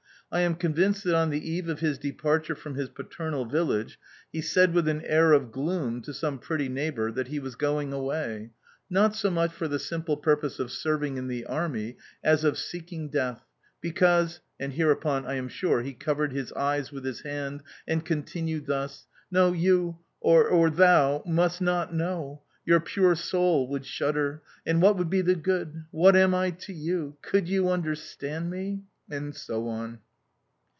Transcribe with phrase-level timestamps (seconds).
[0.33, 3.99] I am convinced that on the eve of his departure from his paternal village
[4.31, 7.91] he said with an air of gloom to some pretty neighbour that he was going
[7.91, 8.51] away,
[8.89, 13.09] not so much for the simple purpose of serving in the army as of seeking
[13.09, 13.41] death,
[13.81, 14.39] because...
[14.57, 19.07] and hereupon, I am sure, he covered his eyes with his hand and continued thus,
[19.29, 22.41] "No, you or thou must not know!
[22.63, 24.43] Your pure soul would shudder!
[24.65, 25.83] And what would be the good?
[25.91, 27.17] What am I to you?
[27.21, 28.83] Could you understand me?"...
[29.09, 29.99] and so on.